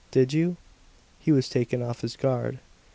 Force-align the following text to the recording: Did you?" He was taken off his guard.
Did 0.09 0.33
you?" 0.33 0.57
He 1.19 1.31
was 1.31 1.47
taken 1.47 1.83
off 1.83 2.01
his 2.01 2.15
guard. 2.15 2.57